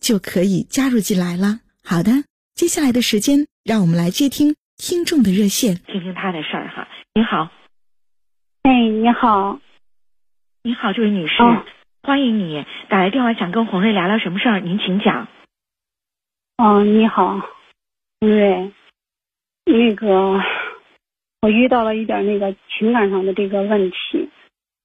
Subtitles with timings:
[0.00, 1.60] 就可以加入进来了。
[1.84, 6.88] 好的，接下来的时间，让我们来接听听众的热线，听听他的事儿哈。
[7.14, 7.50] 你好，
[8.62, 9.60] 哎，你好，
[10.62, 11.64] 你好，这位女士，哦
[12.00, 14.60] 欢迎你打来电话，想跟红瑞聊聊什么事儿？
[14.60, 15.28] 您请讲。
[16.56, 17.40] 哦，你好，
[18.20, 18.72] 红瑞，
[19.66, 20.40] 那个
[21.42, 24.30] 我遇到了一点那个情感上的这个问题，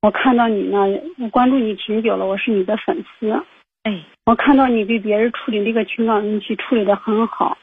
[0.01, 0.79] 我看到你呢，
[1.19, 3.45] 我关注你挺久了，我是你的粉丝，
[3.83, 7.57] 哎，我看到你给别人处理这个情感问题处理的很好，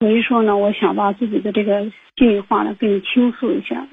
[0.00, 1.80] 所以说呢，我想把自己的这个
[2.16, 3.86] 心里话呢跟你倾诉一下，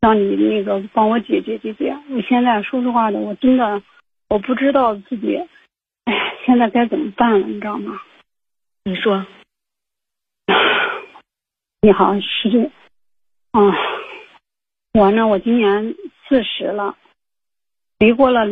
[0.00, 1.96] 让你那个帮我解决解决。
[2.10, 3.82] 我现在说实话的，我真的
[4.28, 5.36] 我不知道自己，
[6.04, 8.00] 哎，现在该怎么办了，你知道吗？
[8.84, 9.24] 你说，
[11.80, 12.62] 你好，是这，
[13.52, 13.74] 啊，
[14.92, 15.94] 我呢，我今年
[16.28, 16.94] 四十了，
[17.98, 18.44] 离过了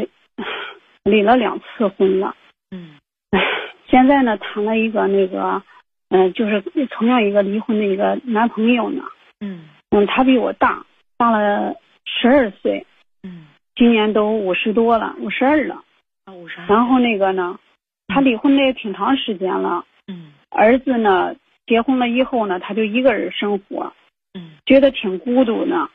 [1.09, 2.35] 离离了两次婚了，
[2.71, 2.97] 嗯。
[3.31, 3.41] 唉，
[3.87, 5.63] 现在呢谈了一个那个，
[6.11, 9.03] 嗯、就是同样一个离婚的一个男朋友呢，
[9.41, 9.69] 嗯。
[9.91, 10.85] 嗯，他比我大，
[11.17, 11.75] 大了
[12.05, 12.87] 十二岁，
[13.23, 15.83] 嗯，今年都五十多了，五十二了。
[16.25, 16.67] 啊，五十二。
[16.67, 17.59] 然后那个呢，
[18.07, 20.33] 他离婚的也挺长时间了，嗯。
[20.51, 21.35] 儿子呢
[21.67, 23.93] 结婚了以后呢，他就一个人生活，
[24.35, 24.53] 嗯。
[24.67, 25.91] 觉得挺孤独的，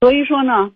[0.00, 0.72] 所以说呢，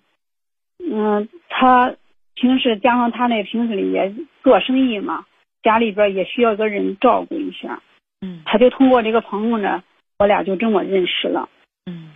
[0.79, 1.95] 嗯，他
[2.41, 5.27] 平时加上他那平时里也做生意嘛，
[5.63, 7.83] 家里边也需要一个人照顾一下，
[8.21, 9.83] 嗯他就通过这个朋友呢，
[10.19, 11.49] 我俩就这么认识了。
[11.87, 12.13] 嗯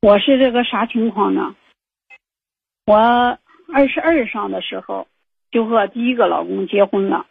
[0.00, 1.56] 我是这个啥情况呢？
[2.86, 5.08] 我二十二上的时候
[5.50, 7.26] 就和第一个老公结婚了，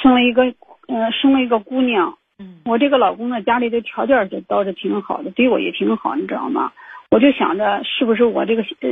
[0.00, 0.44] 生了一个
[0.86, 2.16] 呃生了一个姑娘。
[2.38, 6.72] 嗯我这个老公呢，家里的条件就倒是挺好的，对我也挺好，你知道吗？
[7.12, 8.88] 我就想着是不是我这个呃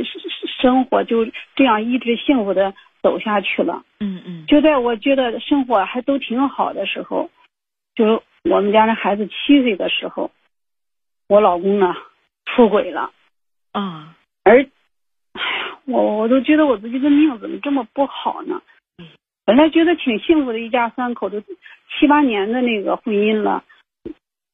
[0.61, 2.71] 生活就这样一直幸福的
[3.01, 3.83] 走下去了。
[3.99, 7.31] 嗯嗯就在我觉得生活还都挺好的时候，
[7.95, 10.29] 就我们家那孩子七岁的时候，
[11.27, 11.95] 我老公呢
[12.45, 13.11] 出轨了，
[13.71, 14.61] 啊而，
[15.33, 18.61] 哎呀，我我都觉得我自己的命怎么这么不好呢
[18.99, 19.07] 嗯？
[19.45, 23.63] 本来觉得挺幸福的，一家三口都七八年的那个婚姻了，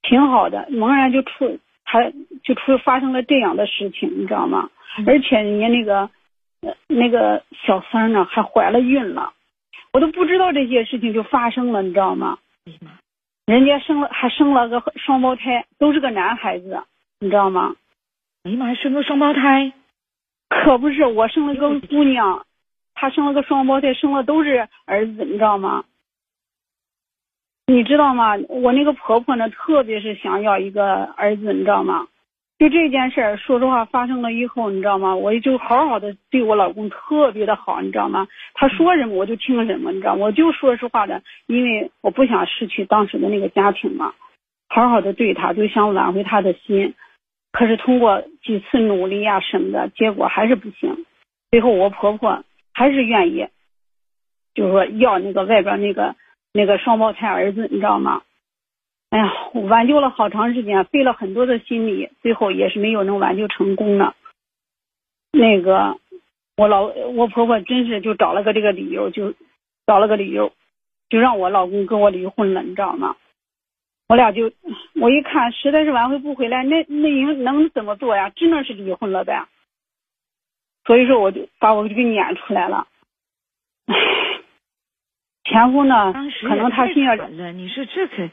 [0.03, 2.11] 挺好的，猛然就出，他
[2.43, 4.69] 就出发生了这样的事情，你知道吗？
[4.99, 6.09] 嗯而且人家那个，
[6.61, 9.31] 呃，那个小三儿呢还怀了孕了，
[9.93, 12.37] 我都不知道这些事情就发生了，你知道吗？
[13.45, 16.83] 人家生了还生了个双胞胎，都是个男孩子，
[17.19, 17.75] 你知道吗？
[18.43, 19.71] 哎呀妈，还生个双胞胎。
[20.49, 22.45] 可不是，我生了个姑娘，
[22.95, 25.85] 她生了个双胞胎，生了都是儿子，你知道吗？
[27.69, 28.37] 你知道吗？
[28.47, 32.07] 我那个婆婆呢，特别是想要一个儿子，你知道吗？
[32.57, 35.13] 就这件事，说实话发生了以后，你知道吗？
[35.13, 38.25] 我也就好好的对我老公特别的好，你知道吗？
[38.53, 40.13] 他说什么我就听什么，你知道？
[40.13, 44.13] 我就说实话的，因为我不想失去当时的那个家庭嘛，
[44.69, 46.95] 好好的对他，就想挽回他的心。
[47.51, 51.05] 可是通过几次努力呀、什么的，结果还是不行。
[51.51, 53.45] 最后我婆婆还是愿意，
[54.55, 56.15] 就是说要那个外边那个
[56.53, 58.21] 那个双胞胎儿子，你知道吗？
[59.09, 64.13] 哎呀，我挽救了好长时间，费了很多的心力，最后也是没有能挽救成功的。
[65.31, 65.97] 那个
[66.57, 69.33] 我老我婆婆真是就找了个这个理由，就
[69.85, 70.51] 找了个理由，
[71.09, 73.15] 就让我老公跟我离婚了，你知道吗？
[74.09, 74.51] 我俩就
[74.95, 78.29] 我一看，实在是挽回不回来，那那能能怎么做呀？
[78.31, 79.47] 只能是离婚了呗。
[80.85, 82.87] 所以说，我就把我就给撵出来了。
[85.47, 88.29] 唉，前夫呢可能他心眼太狠了，你说这可，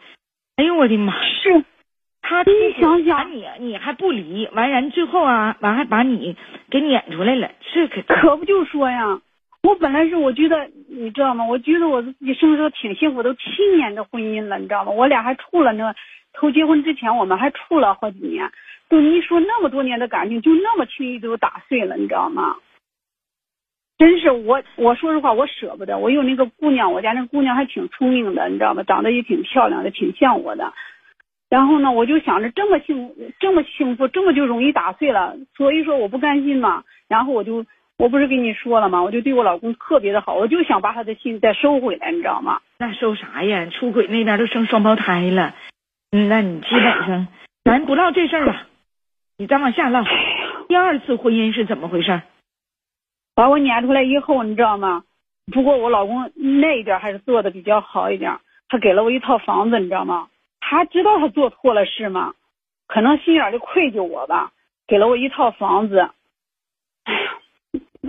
[0.57, 1.15] 哎呦我的妈！
[1.25, 1.65] 是
[2.23, 6.37] 他你想想你你还不离，完人最后啊，完还把你
[6.71, 9.21] 给撵出来了，这可可不就说呀，
[9.63, 11.47] 我本来是我觉得你知道吗？
[11.47, 13.41] 我觉得我自己生活挺幸福，都七
[13.77, 14.91] 年的婚姻了，你知道吗？
[14.91, 15.95] 我俩还处了那
[16.33, 18.51] 头结婚之前，我们还处了好几年。
[18.91, 22.57] 就你说那么多年的感情，就那么轻易就打碎了，你知道吗？
[24.05, 25.97] 真是我，我说实话，我舍不得。
[25.97, 28.83] 我有那个姑娘，我家那姑娘还挺聪明的，你知道吗？
[28.83, 30.75] 长得也挺漂亮的，挺像我的。
[31.49, 36.85] 然后呢，我就想着这么幸，这么幸福，这么就容易打碎了，所以说我不甘心嘛。
[37.09, 37.65] 然后我就，
[37.97, 39.03] 我不是跟你说了吗？
[39.03, 42.61] 我就对我老公特别的好，我就想把他的心再收回来，你知道吗？
[42.77, 43.65] 那收啥呀？
[43.71, 45.55] 出轨那边都生双胞胎了，
[46.13, 47.27] 嗯，那你基本上，
[47.65, 48.67] 咱不唠这事儿了。
[49.39, 50.05] 你再往下唠，
[50.69, 52.21] 第二次婚姻是怎么回事？
[53.35, 55.05] 把我撵出来以后，你知道吗？
[55.53, 58.39] 不过我老公那一点还是做的比较好一点，
[58.69, 60.29] 他给了我一套房子，你知道吗？
[60.61, 62.33] 他知道他做错了事吗？
[62.87, 64.53] 可能心眼里愧疚我吧，
[64.87, 66.09] 给了我一套房子。
[67.05, 67.13] 哎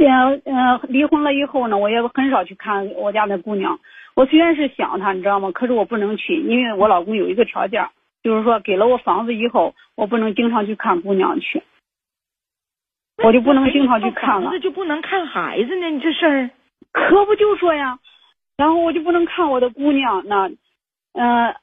[0.03, 3.79] 呀，嗯，离婚了以后呢，我也很少去看我家那姑娘。
[4.13, 5.51] 我虽然是想她，你知道吗？
[5.51, 7.85] 可是我不能去，因为我老公有一个条件。
[8.23, 11.61] 就是说，给了我房子以后，我不能经常去看姑娘去，
[13.23, 14.49] 我就不能经常去看了。
[14.51, 15.89] 那就不能看孩子呢？
[15.89, 16.49] 你这事儿，
[16.91, 17.97] 可不就说呀？
[18.57, 20.49] 然后我就不能看我的姑娘，那，
[21.13, 21.53] 嗯，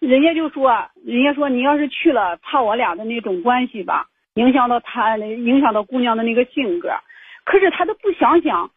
[0.00, 6.90] 人家就说，人家说你要是去了，怕我俩的那种关系吧，影响到他，影响到姑娘的那个性格。
[7.44, 8.70] 可是他都不想想，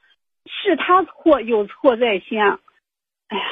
[0.45, 2.45] 是他错，有错在先。
[3.29, 3.45] 哎呀，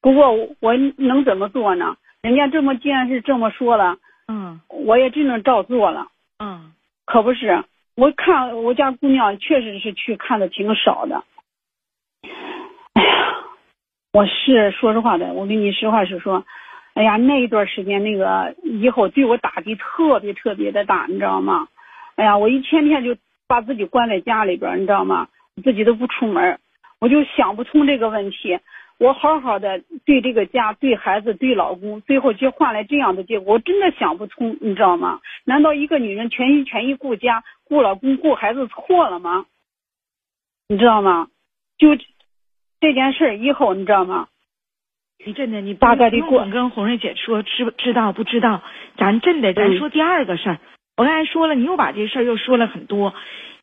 [0.00, 0.30] 不过
[0.60, 1.96] 我能怎么做呢？
[2.22, 3.96] 人家这么既然是这么说了，
[4.28, 6.72] 嗯，我也只能照做了，嗯，
[7.04, 7.64] 可不是，
[7.96, 11.22] 我看我家姑娘确实是去看的挺少的，
[12.94, 13.36] 哎呀，
[14.12, 16.44] 我是说实话的，我跟你实话实说，
[16.94, 21.68] 哎呀，那一段时间那个以后对我打击特别特别的大，你知道吗？
[22.16, 25.28] 哎呀，我一天天就把自己关在家里边，你知道吗？
[25.62, 26.58] 自己都不出门，
[27.00, 28.58] 我就想不通这个问题。
[29.04, 35.20] 我好好的对这个家、对孩子、对老公，最后却换来这样的结果，我真的想不通，你知道吗？
[35.44, 39.44] 难道一个女人全心全意顾家、顾老公、顾孩子错了吗？
[40.68, 41.28] 你知道吗？
[41.76, 41.98] 就
[42.80, 44.28] 这件事以后，你知道吗？
[45.26, 48.62] 你真的，你大概得过跟红瑞姐说知知道不知道？
[48.96, 50.58] 咱真的，咱说第二个事儿。
[50.96, 53.12] 我刚才说了，你又把这事儿又说了很多。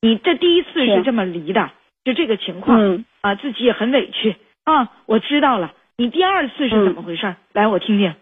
[0.01, 1.71] 你这第一次是这么离的，
[2.03, 2.79] 就这个情况
[3.21, 4.35] 啊，自己也很委屈。
[4.63, 5.73] 啊，我知道了。
[5.97, 7.35] 你第二次是怎么回事？
[7.53, 8.13] 来，我听听。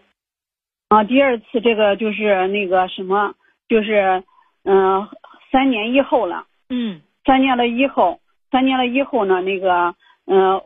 [0.88, 3.34] 啊，第二次这个就是那个什么，
[3.68, 4.22] 就是
[4.64, 5.08] 嗯，
[5.52, 6.46] 三年以后了。
[6.68, 7.02] 嗯。
[7.24, 8.20] 三年了以后，
[8.50, 9.94] 三年了以后呢，那个
[10.26, 10.60] 嗯，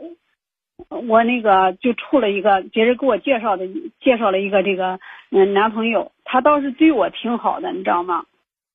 [1.09, 3.67] 我那个就处了一个，别人给我介绍的，
[4.01, 5.01] 介绍了一个这个
[5.31, 8.25] 嗯男朋友，他倒是对我挺好的，你知道吗？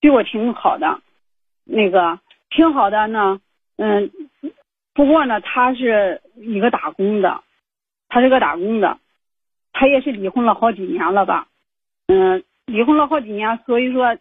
[0.02, 1.00] 对我挺好的，
[1.64, 2.20] 那个
[2.50, 3.40] 挺好的呢，
[3.78, 4.12] 嗯。
[5.00, 7.42] 不过呢，他是一个打工的，
[8.10, 8.98] 他是个打工的，
[9.72, 11.48] 他也是离婚了好几年了吧？
[12.10, 14.18] 嗯，离婚了好几年，所以说，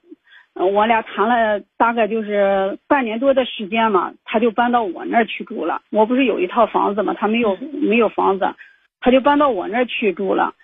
[0.55, 5.83] 我俩谈了大概就是半年多的时间嘛，他就搬到我那儿去住了。
[5.91, 8.55] 我不是有一套房子嘛，他没有没有房子，
[9.01, 10.55] 他就搬到我那儿去住了。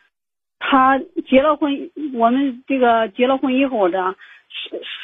[0.61, 0.97] 他
[1.29, 4.15] 结了婚，我们这个结了婚以后的，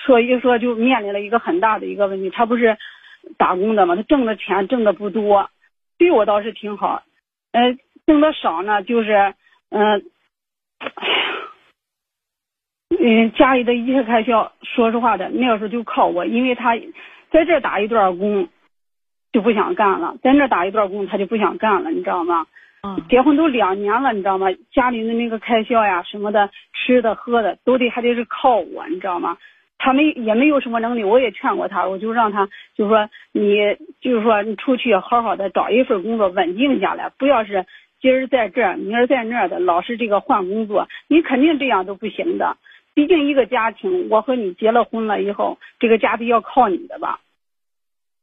[0.07, 2.79] 所以说就面临了一个很大的一个问题，他不是。
[3.39, 5.51] 打工的嘛，他挣的钱挣的不多，
[5.99, 7.03] 对我倒是挺好。
[7.53, 7.77] 呃，
[8.07, 9.35] 挣的少呢，就是
[9.71, 10.05] 嗯，
[10.79, 11.25] 哎呀，
[12.99, 16.77] 嗯，家里的一切开销，说实话的，那个时候就靠我，因为他
[17.31, 18.49] 在这打一段工
[19.33, 22.47] 就不想干了，在那打一段工他就不想干了，你知道吗？
[22.83, 23.01] 嗯。
[23.09, 24.47] 结婚都两年了，你知道吗？
[24.73, 29.37] 家里的那个开销呀，什么的，吃的喝的都得还得是靠我，你知道吗？
[29.83, 32.47] 他没也没有什么能力，我也劝过他，我就让他，
[32.77, 33.57] 就说你
[34.03, 37.65] 就是说你出去好好的找一份工作，稳定下来，不要是
[37.99, 42.59] 今儿在这儿，明儿在那儿的，老是这个换工作，你肯定这样都不行的。
[42.93, 47.21] 毕竟一个家庭，我和你结了婚了以后，这个家庭要靠你的吧。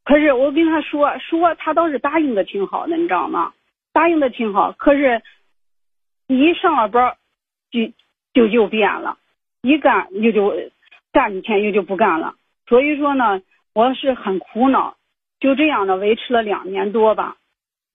[0.05, 3.53] 可是我跟他说说，他倒是答应的挺好的，你知道吗？
[3.93, 5.23] 答应的挺好，可是
[6.27, 7.15] 一上了班
[7.71, 7.91] 就
[8.31, 9.17] 就就变了，
[9.63, 10.53] 一干就就。
[11.17, 12.35] 干几天又就不干了，
[12.67, 13.41] 所以说呢，
[13.73, 14.97] 我是很苦恼，
[15.39, 17.37] 就这样的维持了两年多吧，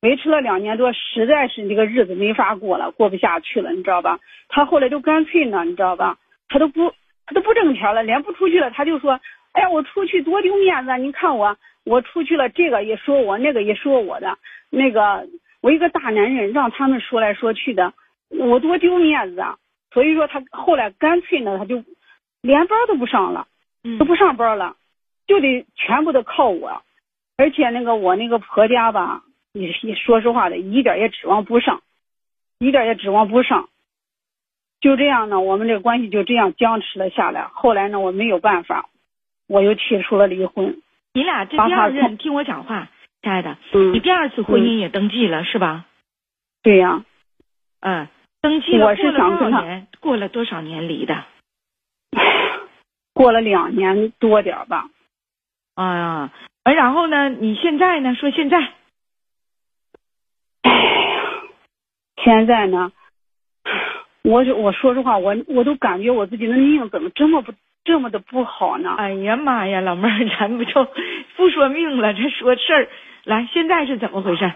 [0.00, 4.18] 维持了两年多，实在是这个日子没法过了，过不下去了，你知道吧？
[4.48, 6.18] 他后来都干脆呢，你知道吧？
[6.48, 6.92] 他都不
[7.24, 9.20] 他都不挣钱了，连不出去了，他就说，
[9.52, 14.36] 哎呀，我出去多丢面子啊，你看我我出去了，这个也说我，那个也说我的，
[14.68, 15.28] 那个
[15.60, 17.94] 我一个大男人让他们说来说去的，
[18.30, 19.54] 我多丢面子啊！
[19.92, 21.84] 所以说他后来干脆呢，他就。
[22.42, 23.46] 连班都不上了，
[23.98, 24.76] 都不上班了，
[25.26, 26.82] 就得全部都靠我。
[27.38, 29.22] 而且那个我那个婆家吧，
[29.52, 31.82] 你说实话的，一点也指望不上，
[32.58, 33.68] 一点也指望不上。
[34.80, 37.44] 就这样呢，我们这个关系就这样僵持了下来。
[37.52, 38.88] 后来呢，我没有办法，
[39.46, 40.82] 我又提出了离婚。
[41.14, 42.88] 你俩这第二任听我讲话，
[43.22, 45.84] 亲爱的，嗯，你第二次婚姻也登记了是吧？
[46.62, 47.04] 对呀，
[47.80, 48.08] 嗯，
[48.40, 48.86] 登记了。
[48.86, 51.24] 我是想跟他过了多少年离的？
[53.22, 54.86] 过了两年多点吧。
[55.76, 56.30] 啊呀，
[56.64, 57.28] 完然后呢？
[57.28, 58.16] 你现在呢？
[58.16, 58.58] 说现在？
[60.62, 61.22] 哎呀，
[62.24, 62.90] 现在呢？
[64.24, 67.52] 我我说实话，我我都感觉我自己的命怎么这么不
[67.84, 68.92] 这么的不好呢？
[68.98, 70.84] 哎呀妈呀，老妹儿，咱不就
[71.36, 72.88] 不说命了，这说事儿。
[73.22, 74.52] 来，现在是怎么回事？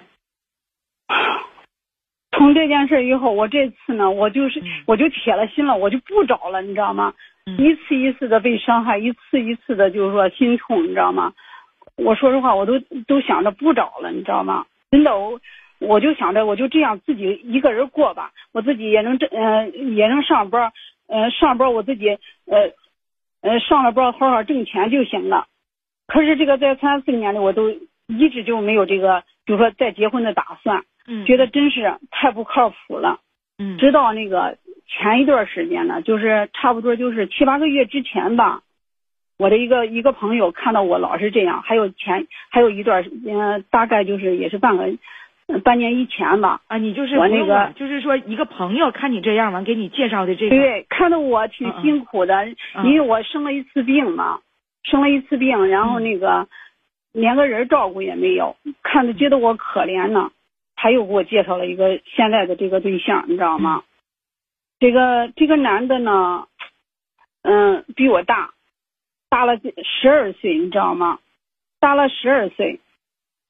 [2.33, 7.15] 从这件事以后，我这次呢，我就是我就铁了心了，我就不找了，你知道吗？
[7.47, 11.33] 一次一次的被伤害，一次一次的，就是说心痛，你知道吗？
[11.97, 14.67] 我说实话，我都都想着不找了，你知道吗？
[14.91, 15.41] 真的我。
[15.79, 20.73] 我就想着，我就这样自己一个人过吧，我自己也能挣，呃，也能上班，
[21.07, 22.09] 呃，上班我自己，
[22.47, 22.73] 呃，
[23.43, 25.45] 呃，上了班好好挣钱就行了。
[26.07, 27.69] 可是这个在三四年里，我都
[28.07, 30.83] 一直就没有这个，就说再结婚的打算。
[31.07, 31.27] 嗯。
[31.27, 33.21] 觉得真是太不靠谱了。
[33.59, 33.77] 嗯。
[33.77, 34.57] 直到那个
[34.89, 38.63] 前一段时间呢，就是差不多就是七八个月之前吧，
[39.39, 44.91] 我的一个一个朋友看到我老是这样，还有前还有一段，嗯，大概就是也是半个。
[45.63, 52.49] 半年以前吧，啊，你就是我那个，就是说一个朋友看你这样完，给你介绍的这个，对，看到我挺辛苦的，
[52.83, 54.41] 因为我生了一次病嘛，
[54.83, 56.49] 生了一次病，然后那个
[57.13, 60.33] 连个人照顾也没有，看着觉得我可怜呢，
[60.75, 63.85] 他又给我介绍了一个现在的这个对象，你知道吗？
[64.79, 66.47] 这个这个男的呢，
[67.43, 68.53] 嗯，比我大，
[69.29, 71.19] 大了十二岁，你知道吗？
[71.81, 72.81] 大了十二岁，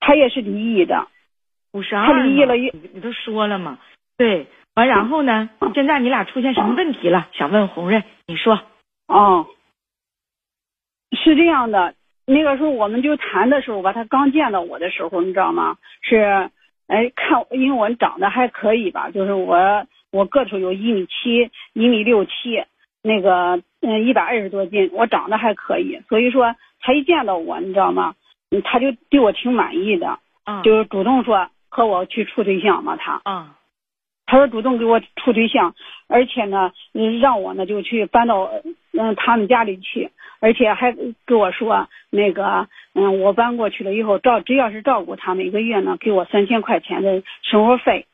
[0.00, 1.09] 他也是离异的。
[1.73, 3.78] 五十二，离异了，你你都说了嘛？
[4.16, 5.50] 对，完然后呢？
[5.75, 7.28] 现在你俩出现什么问题了？
[7.33, 8.62] 想问红瑞，你说。
[9.09, 9.47] 哦，
[11.12, 15.76] 是这样的，那个时候我们就谈的时候吧，他刚见到我的时候，你知道吗？
[16.02, 16.50] 是，
[16.87, 22.64] 哎，看，因为我长得还可以吧，就是我我个头有一米七，一米六七，
[23.02, 28.14] 那个嗯一百二十多斤，我长得还可以，所以说他一见到我，你知道吗？
[28.64, 30.18] 他就对我挺满意的，
[30.64, 31.49] 就是主动说。
[31.68, 33.56] 和我去处对象嘛，他啊，
[34.25, 35.75] 他说主动给我处对象，
[36.08, 36.73] 而且呢，
[37.20, 38.50] 让我呢就去搬到
[38.92, 40.96] 嗯他们家里去，而且还
[41.26, 48.06] 跟我说那个嗯我搬过去了以后照只要是照顾他每个月呢给我三千块钱的生活费。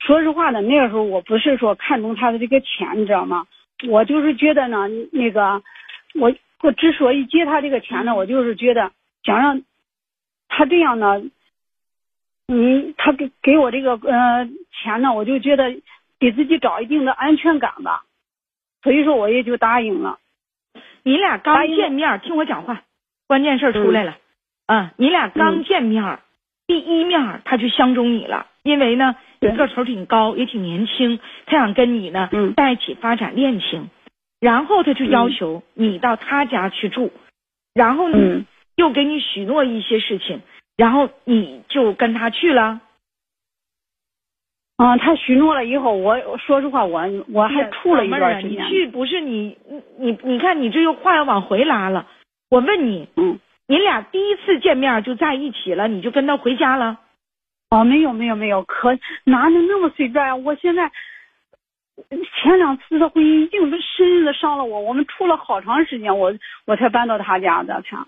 [0.00, 3.46] 说实话呢，那个时候我不是说看中他的这个钱，你知道吗？
[3.88, 5.62] 我就是觉得呢，那个
[6.14, 8.90] 我我之所以借他这个钱呢，我就是觉得
[9.22, 9.62] 想让
[10.48, 11.22] 他这样呢。
[12.50, 15.82] 嗯，他给给我这个呃钱呢，我就觉得
[16.18, 18.04] 给自己找一定的安全感吧，
[18.82, 20.18] 所以说我也就答应了。
[21.02, 22.82] 你俩刚见面，听我讲话，
[23.26, 24.16] 关键事出来了。
[24.66, 26.20] 嗯，你俩刚见面，
[26.66, 33.88] 第一面他就相中你了，因为呢，你个头挺高，也挺年轻，他想跟你呢在一起发展恋情，
[34.40, 37.10] 然后他就要求你到他家去住，
[37.72, 38.44] 然后呢
[38.76, 40.42] 又给你许诺一些事情。
[40.76, 42.80] 然后你就跟他去了，
[44.76, 48.64] 嗯，他许诺了以后，我说实话，我我还处了一段时间。
[48.64, 49.58] 你去不是你
[49.98, 52.06] 你你看你这又话要往回拉了。
[52.48, 57.00] 我问你，嗯，你俩第一次见面就在一起了，你就跟他回家了？
[57.70, 60.36] 哦，没有没有没有，可哪能那么随便啊？
[60.36, 60.90] 我现在
[62.42, 66.32] 前两次的婚姻硬是深深的伤了我，我们处了好长时间，我
[66.64, 68.06] 我才搬到他家的，他。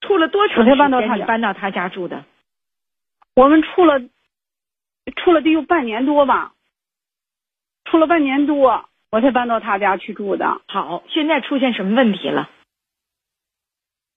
[0.00, 1.18] 处了多长时间？
[1.18, 2.24] 你搬到他家住的？
[3.34, 4.00] 我们处了，
[5.16, 6.54] 处了得有半年多吧，
[7.84, 10.62] 处了半年多，我才搬到他家去住的。
[10.68, 12.48] 好，现在出现什么问题了？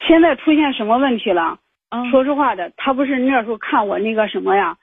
[0.07, 1.59] 现在出现什么问题了？
[1.89, 4.77] 嗯，说实话的，他不是那时候看我那个什么呀，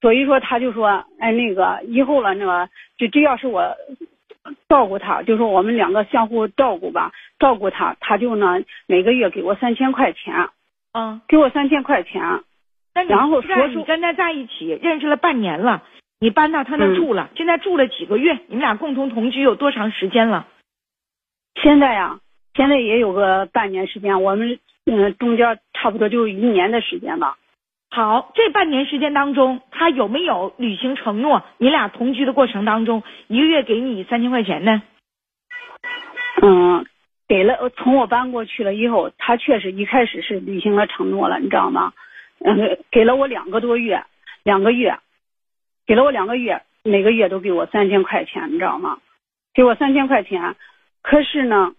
[0.00, 3.76] 所以说他就说，哎，那个以后了，那个就只要是我。
[4.68, 10.48] 照顾他，就说我们两个相互照顾吧，照顾他，他就呢每个月给我三千块钱，
[10.92, 12.20] 嗯，给我三千块钱。
[13.06, 15.84] 然后说你跟他在一起认识了半年了，
[16.18, 18.36] 你搬到他那住了，现在住了几个月？
[18.48, 20.48] 你们俩共同同居有多长时间了？
[21.62, 22.18] 现在呀，
[22.54, 27.36] 现在也有个半年时间，我们嗯中间差不多就一年的时间吧。
[27.90, 31.42] 好，这半年时间当中，他有没有履行承诺？
[31.58, 34.82] 你俩同居的过程当中，一个月给你三千块钱呢？
[36.40, 36.86] 嗯，
[37.28, 41.92] 给了从我搬过去了以后，他确实一开始是履行了承诺了，你知道吗？
[42.40, 44.02] 嗯，给了我两个多月，
[44.42, 44.98] 两个月，
[45.86, 48.98] 给了我两个月，每个月都给我三千块钱，你知道吗？
[49.52, 50.56] 给我三千块钱，
[51.02, 51.74] 可是呢，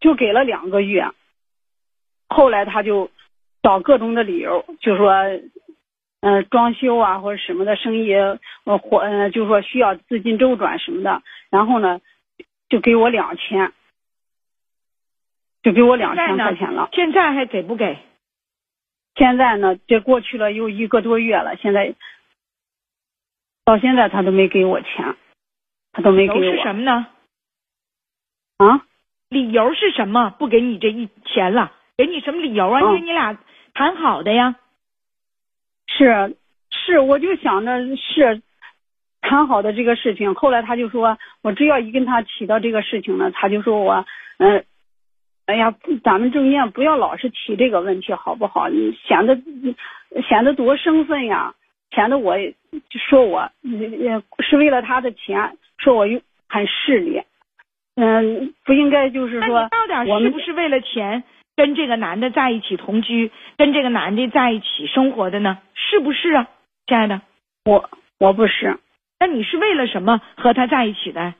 [0.00, 1.08] 就给了两个月，
[2.28, 3.10] 后来他就
[3.62, 5.12] 找各种的理由，就说，
[6.20, 12.00] 嗯，装修啊或者什么的生意，呃或嗯，就说需要资金周转什么的，然后呢，
[12.68, 13.72] 就给我两千。
[15.62, 17.98] 就给我两千块钱了，现在还给不给？
[19.16, 21.92] 现在呢，这过去了又一个多月了，现在
[23.64, 25.16] 到现在他都没给我钱，
[25.90, 26.40] 他都没给我。
[26.40, 27.08] 是什么呢？
[28.58, 28.86] 啊？
[29.28, 30.30] 理由是什么？
[30.38, 31.72] 不给你这一钱了？
[31.96, 32.80] 给你什么理由啊？
[32.80, 33.38] 因为你俩
[33.74, 34.56] 谈好的呀。
[35.88, 36.36] 是
[36.70, 38.42] 是，我就想着是
[39.22, 40.34] 谈好的这个事情。
[40.34, 44.06] 后来他就说我只要一跟他提到这个事情呢，他就说我
[44.38, 44.64] 嗯。
[45.46, 45.72] 哎呀，
[46.02, 48.68] 咱们中间不要老是提这个问题，好不好？
[48.68, 49.38] 你显得
[50.28, 51.54] 显得多生分呀，
[51.94, 52.34] 显得我
[53.08, 53.48] 说我
[54.40, 57.22] 是为了他的钱，说我又很势利。
[57.94, 61.22] 嗯，不应该就是说，到底是不是为了钱
[61.56, 65.58] 跟这个男的在一起同居，跟这个男的在一起生活的呢？
[65.74, 66.48] 是不是啊，
[66.86, 67.22] 亲爱的？
[67.64, 68.78] 我我不是。
[69.18, 71.34] 那你是为了什么和他在一起的？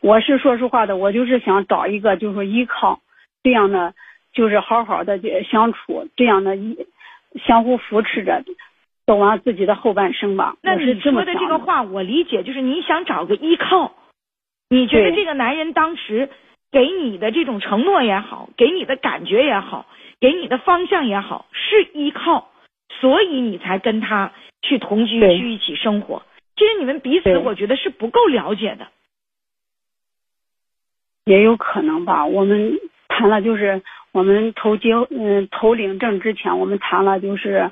[0.00, 3.00] 我是说实话的，我就是想找一个，就是说依靠，
[3.42, 3.92] 这样呢，
[4.32, 6.86] 就是好好的相处，这样的一
[7.46, 8.42] 相互扶持着，
[9.04, 10.56] 走完自己的后半生吧。
[10.62, 13.92] 那你说的这个话，我理解就是你想找个依靠。
[14.70, 16.28] 你觉得这个男人当时
[16.76, 19.86] 给你的这种承诺也好，给你的感觉也好，
[20.20, 22.50] 给你的方向也好，是依靠，
[23.00, 26.22] 所以你才跟他去同居，去一起生活。
[26.54, 28.88] 其实你们彼此，我觉得是不够了解的。
[31.24, 32.78] 也有可能吧，我们
[33.08, 33.80] 谈了，就是
[34.12, 37.70] 我们投结嗯投领证之前，我们谈了就是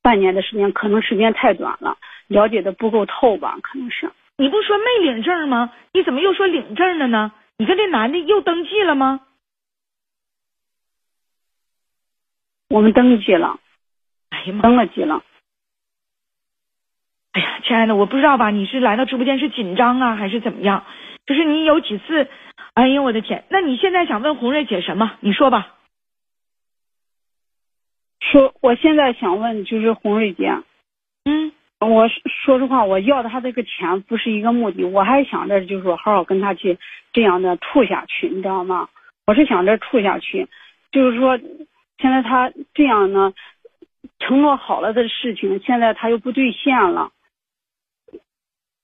[0.00, 1.96] 半年的时间，可能时间太短了，
[2.28, 4.08] 了解的不够透吧，可能是。
[4.38, 5.72] 你不说没领证吗？
[5.92, 7.32] 你怎么又说领证了呢？
[7.58, 9.20] 你跟这男的又登记了吗？
[12.68, 13.60] 我们登记了。
[14.30, 14.62] 哎呀妈！
[14.62, 15.24] 登了记了。
[17.32, 18.50] 哎呀，亲爱的，我不知道吧？
[18.50, 20.84] 你是来到直播间是紧张啊，还是怎么样？
[21.26, 22.28] 就是你有几次？
[22.74, 23.44] 哎呀，我的天！
[23.50, 25.16] 那你现在想问红瑞姐什么？
[25.20, 25.74] 你说吧。
[28.20, 30.50] 说，我现在想问就是红瑞姐，
[31.24, 36.78] 嗯，我说实话，我要的他这个钱不是一个目的，我还想着就是说好好跟他去
[37.12, 38.88] 这样的处下去，你知道吗？
[39.26, 40.48] 我是想着处下去，
[40.90, 41.38] 就是说
[41.98, 43.34] 现在他这样呢，
[44.18, 47.10] 承诺好了的事情，现在他又不兑现了，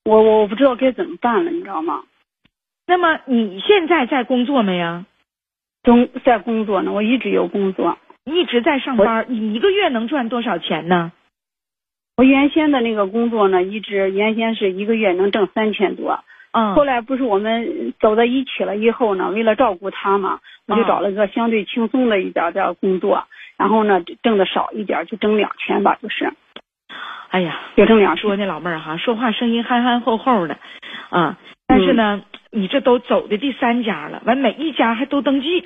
[0.04, 2.02] 我我不知道该怎么办了，你知道吗？
[2.86, 5.06] 那么你现在在工作没呀？
[5.82, 9.24] 中在工作呢，我一直有工作，一直在上班。
[9.28, 11.10] 你一个月能赚多少钱呢？
[12.16, 16.22] 我原先的那个工作呢，一直原先是一个月能挣三千多。
[16.52, 16.74] 嗯。
[16.74, 23.24] 后来不是我们走到一起了以后呢，为了照顾他嘛，我就找了个相对轻松的一点点工作，
[23.56, 26.32] 然后呢挣的少一点，就挣两千吧，就是。
[27.30, 30.56] 哎呀，就挣两说那老妹儿哈，说话声音憨憨厚厚的，
[31.10, 32.22] 啊，但是呢。
[32.54, 35.62] 你这都走的第三家了，完每一家还都登记，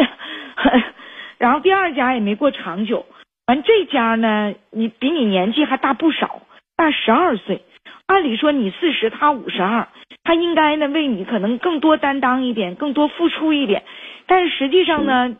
[1.36, 3.04] 然后第二家也没过长久，
[3.46, 6.42] 完这家呢，你比你年纪还大不少，
[6.76, 7.62] 大十二岁。
[8.06, 9.88] 按理说你四十，他五十二，
[10.24, 13.82] 他应该呢为你可能更多担当一点，更多付出一点。
[14.26, 15.36] 但是实际上呢，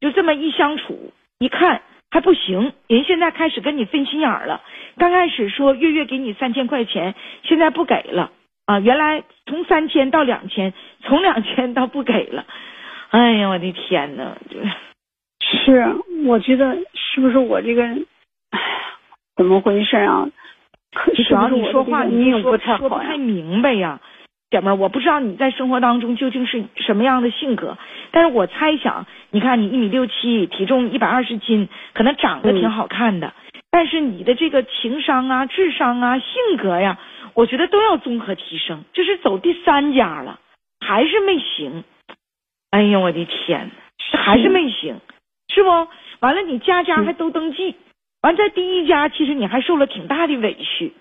[0.00, 4.62] 就这么一相处，一看还不行，人现在开始跟你分心眼了。
[4.96, 8.32] 刚开始说月月给你三千块钱，现在不给了。
[8.66, 10.72] 啊，原来从三千到两千，
[11.02, 12.44] 从两千到不给了，
[13.10, 14.36] 哎呀，我的天呐，
[15.40, 16.78] 是，我觉得
[17.12, 17.82] 是不是我这个，
[18.50, 18.60] 哎，
[19.36, 20.28] 怎么回事啊？
[21.14, 24.00] 主要你说话你说说不太明白呀，
[24.50, 27.78] 姐妹儿，我不知道你在生活当中究竟是什么样的性格，
[28.10, 33.32] 但是我猜想，你看你一米六七，体重一百二十斤，可能长得挺好看的，
[33.70, 36.98] 但是你的这个情商啊、智商啊、性格呀。
[37.32, 40.40] 我觉得都要综合提升，这是走第三家了，
[40.80, 41.84] 还是没行。
[42.70, 43.70] 哎呦，我的天，
[44.24, 45.00] 还是没行，
[45.52, 45.68] 是不？
[46.20, 47.74] 完了，你家家还都登记，
[48.22, 50.92] 完在第一家，其实你还受了挺大的委屈。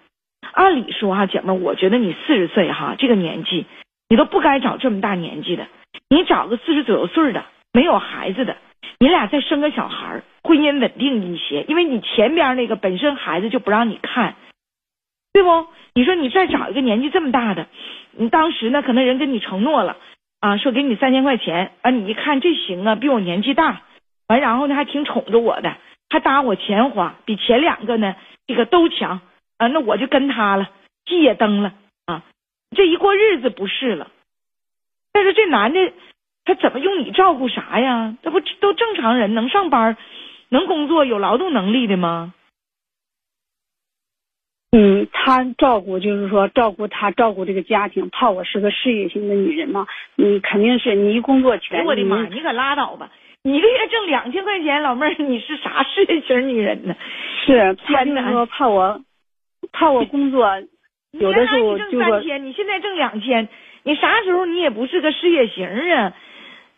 [0.53, 3.65] 按理说哈，姐妹，我觉得你四十岁哈这个年纪，
[4.09, 5.67] 你都不该找这么大年纪的，
[6.09, 8.57] 你找个四十左右岁的，没有孩子的，
[8.99, 11.63] 你俩再生个小孩，婚姻稳定一些。
[11.67, 14.35] 因为你前边那个本身孩子就不让你看。
[15.31, 15.67] 对不？
[15.93, 17.67] 你说你再找一个年纪这么大的，
[18.11, 19.97] 你当时呢可能人跟你承诺了，
[20.39, 23.83] 啊，说给你三千块钱啊，你一看这行啊，比我年纪大，
[24.29, 25.75] 完然后呢还挺宠着我的，
[26.09, 28.15] 还搭我钱花，比前两个呢
[28.47, 29.19] 这个都强
[29.57, 30.69] 啊，那我就跟他了，
[31.05, 31.73] 记也登了
[32.05, 32.23] 啊，
[32.75, 34.09] 这一过日子不是了。
[35.11, 35.91] 但是这男的
[36.45, 38.15] 他怎么用你照顾啥呀？
[38.21, 39.97] 这不都正常人能上班，
[40.49, 42.33] 能工作，有劳动能力的吗？
[44.71, 49.87] 嗯，他照顾就是说照顾他照顾这个家庭，怕我是个事业型的女人嘛。
[50.15, 53.09] 你肯定是你一工作起来，我的妈，你可拉倒吧！
[53.43, 56.95] 你一个月挣两千块钱，老妹儿， 你是啥事业型女人呢？
[57.45, 59.01] 是， 他就是说怕我，
[59.71, 60.45] 怕我工作，
[61.11, 63.47] 有的时候就挣三千，你现在挣两千，
[63.83, 66.13] 你啥时候你也不是个事业型啊？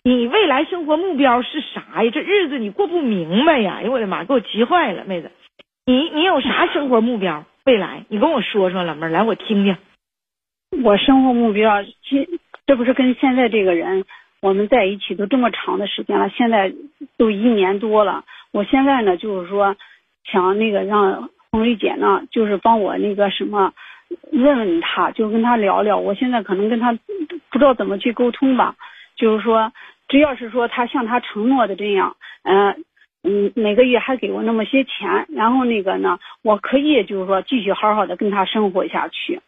[0.03, 2.11] 你未来生活目标是啥呀？
[2.11, 3.77] 这日子你过不明白呀！
[3.79, 5.31] 哎呦我的妈，给我急坏了，妹子，
[5.85, 7.45] 你你有啥生活目标？
[7.65, 9.77] 未来，你跟我说说，老妹儿，来我听听。
[10.83, 12.27] 我生活目标，这
[12.65, 14.05] 这不是跟现在这个人，
[14.41, 16.73] 我们在一起都这么长的时间了，现在
[17.17, 18.23] 都一年多了。
[18.51, 19.75] 我现在呢，就是说
[20.25, 23.73] 想那个让红瑞姐呢，就是帮我那个什么，
[24.31, 25.97] 问问他，就跟他聊聊。
[25.97, 26.91] 我现在可能跟他
[27.49, 28.75] 不知道怎么去沟通吧，
[29.15, 29.71] 就是说，
[30.07, 32.83] 只要是说他像他承诺的这样，嗯。
[33.23, 39.41] 嗯，每个月还给我那么些钱，然后那个呢，我可以就是说继续好好的跟他生活下去，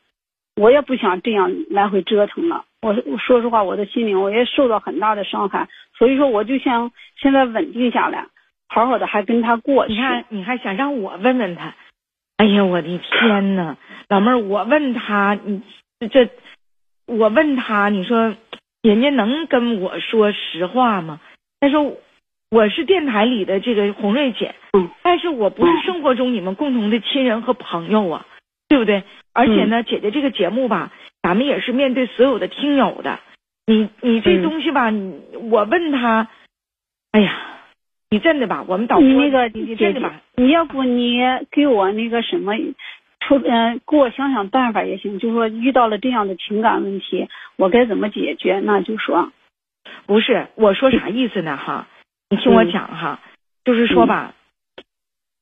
[0.56, 2.66] 我也不想这样来回折腾了。
[2.84, 5.68] 我说实话，我的心灵我也受到很大的伤害，
[5.98, 8.28] 所以说我就想现在稳定下来，
[8.68, 9.88] 好好的还跟他过。
[9.88, 11.74] 你看，你还想让我问问他？
[12.38, 13.78] 哎呀，我的天呐，
[14.10, 15.62] 老妹儿，我问他，你
[16.12, 16.30] 这，
[17.08, 18.36] 我问他，你说
[18.82, 21.20] 人家能跟我说实话吗？
[21.60, 21.98] 他说。
[22.52, 28.28] 我是电台里的这个红瑞姐，嗯，但是我不是生活中你们共同的亲人和朋友啊，
[28.68, 29.02] 对不对？
[29.34, 30.94] 而且呢，姐姐这个节目吧，
[31.24, 33.20] 咱们也是面对所有的听友的。
[33.66, 36.28] 你你这东西吧，你我问他，
[37.12, 37.34] 哎呀，
[38.10, 38.64] 你真的吧？
[38.68, 41.18] 我们导播，你那个姐姐，你要不你
[41.50, 42.54] 给我那个什么，
[43.22, 45.18] 出嗯，给我想想办法也行。
[45.18, 48.60] 就说遇到了这样的情感问题，我该怎么解决？
[48.60, 49.32] 那就说，
[50.06, 51.56] 不是我说啥意思呢？
[51.58, 51.88] 哈。
[52.30, 53.20] 你听我讲哈，
[53.64, 54.34] 就是说吧，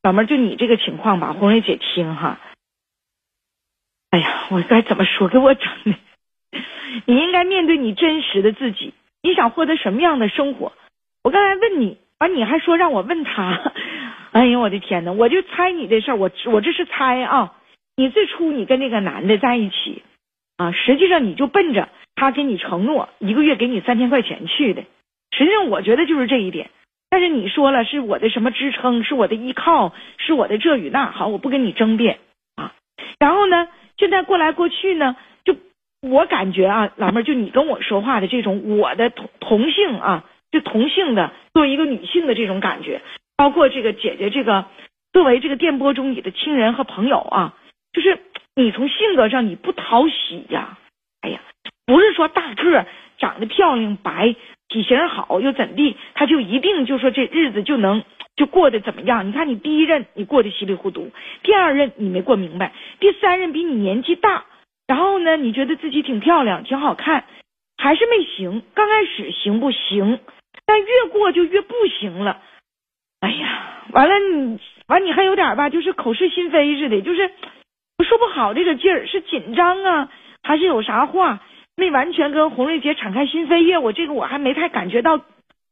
[0.03, 2.37] 老妹儿，就你这个情况吧，红瑞姐听哈。
[4.11, 5.27] 哎呀，我该怎么说？
[5.29, 5.95] 给我整的，
[7.05, 8.93] 你应该面对你真实的自己。
[9.23, 10.73] 你想获得什么样的生活？
[11.23, 13.71] 我刚才问你，完你还说让我问他。
[14.33, 17.53] 哎呦，我的天呐，我就猜你这事儿，我我这是猜啊。
[17.97, 20.03] 你最初你跟那个男的在一起
[20.57, 24.83] 啊，实际上你就奔着他给你承诺一个月给你三千块钱去的。
[25.31, 26.69] 实际上，我觉得就是这一点。
[27.09, 32.19] 但是你说了是我的什么支撑，是我的依靠，是我的这与那，好，我不跟你争辩
[32.55, 32.73] 啊。
[33.19, 33.67] 然后呢，
[34.01, 35.55] 现在过来过去呢，就
[36.01, 43.03] 我感觉啊，老妹儿，就你跟我说话的这种我的同同性啊，就同性的作为一个女性的这种感觉，
[43.37, 44.65] 包括这个姐姐这个
[45.13, 47.53] 作为这个电波中你的亲人和朋友啊，
[47.93, 48.17] 就是
[48.55, 50.79] 你从性格上你不讨喜呀，
[51.21, 51.39] 哎呀，
[51.85, 52.87] 不是说大个儿
[53.19, 54.35] 长得漂亮白。
[54.67, 55.97] 体型好又怎地？
[56.13, 58.05] 他就一定就说这日子就能
[58.41, 59.27] 就过得怎么样？
[59.27, 61.11] 你看你第一任你过得稀里糊涂，
[61.43, 64.45] 第二任你没过明白，第三任比你年纪大，
[64.87, 67.25] 然后呢你觉得自己挺漂亮挺好看，
[67.77, 68.63] 还是没行。
[68.73, 70.19] 刚开始行不行？
[70.65, 72.41] 但越过就越不行了。
[73.19, 77.29] 哎呀，完了你完你还有点吧，就是口是心非似的，就是
[78.03, 80.09] 说不好这个劲儿，是紧张啊，
[80.41, 81.41] 还是有啥话？
[81.77, 85.21] 没完全跟红瑞姐敞开心扉呀，我这个我还没太感觉到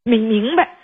[0.04, 0.76] 明明白。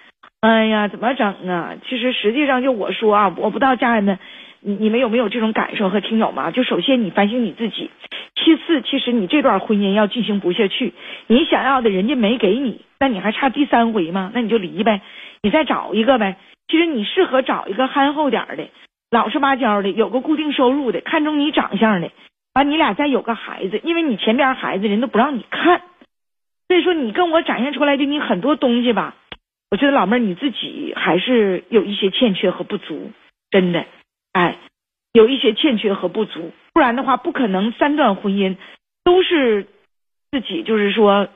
[0.46, 1.74] 哎呀，怎么整啊？
[1.88, 4.20] 其实实际上就我说啊，我不知道家人们，
[4.60, 6.52] 你你们有没有这种感受和听友吗？
[6.52, 7.90] 就首先你反省你自己，
[8.36, 10.94] 其次其实你这段婚姻要进行不下去，
[11.26, 14.30] 你想要的人家没给你，那你还差第三回吗？
[14.34, 15.00] 那你就离呗，
[15.42, 16.36] 你再找一个呗。
[16.68, 18.68] 其实你适合找一个憨厚点的，
[19.10, 22.08] 老实巴交的，有个固定收入的，看中你长相的。
[22.54, 25.82] 完，你俩再有个孩子，因为你前边孩子人都不让你看，
[26.68, 29.16] 所以说你跟我展现出来的你很多东西吧，
[29.70, 33.10] 我觉得老妹儿你自己还是有一些欠缺和不足，
[33.50, 33.84] 真的，
[34.32, 34.58] 哎，
[35.12, 38.56] 有一些欠缺和不足，不然的话不可能三段婚姻
[39.02, 39.66] 都是
[40.30, 41.28] 自己就是说，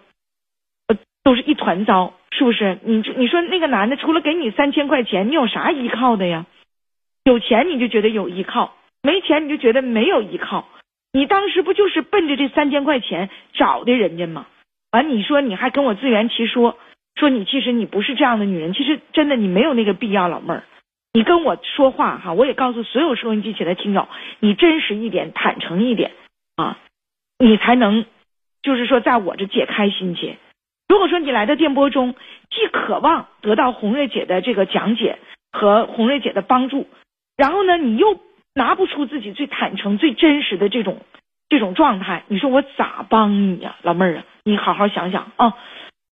[0.86, 2.78] 呃，都是一团糟，是不是？
[2.84, 6.46] 你你说那个男的除了给你三千块钱，你有啥依靠的呀？
[7.24, 10.68] 有钱你就觉得有依靠，没钱你就觉得没有依靠。
[11.12, 14.46] 你当时不就是奔着这三千块钱找的人家吗？
[14.92, 16.78] 完，你说你还跟我自圆其说，
[17.16, 20.64] 说你其实你不是这样的女人，其实真的你没有那个必要，老妹儿。
[21.12, 26.12] 你跟我说话哈，我也告诉所有收音机前的听友，你真实一点，坦诚一点
[26.56, 26.78] 啊，
[27.38, 28.06] 你才能
[28.62, 30.36] 就是说在我这解开心结。
[30.88, 32.14] 如果说你来到电波中，
[32.48, 35.18] 既渴望得到红瑞姐的这个讲解
[35.50, 36.86] 和红瑞姐的帮助，
[37.36, 38.20] 然后呢，你又
[38.54, 41.02] 拿不出自己最坦诚、最真实的这种
[41.48, 44.24] 这种状态，你说我咋帮你呀，老妹儿啊？
[44.44, 45.56] 你好好想想啊。